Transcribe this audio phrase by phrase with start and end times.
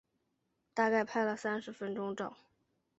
[0.73, 2.35] 大概拍了三十分钟照